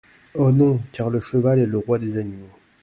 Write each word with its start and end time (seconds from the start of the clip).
Oh 0.33 0.49
non! 0.51 0.79
car 0.91 1.11
le 1.11 1.19
cheval 1.19 1.59
est 1.59 1.67
le 1.67 1.77
roi 1.77 1.99
des 1.99 2.17
animaux! 2.17 2.49